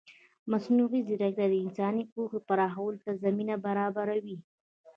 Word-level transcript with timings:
مصنوعي 0.51 1.01
ځیرکتیا 1.07 1.47
د 1.51 1.55
انساني 1.63 2.03
پوهې 2.13 2.39
پراخولو 2.47 3.01
ته 3.05 3.11
زمینه 3.23 3.55
برابروي. 3.65 4.37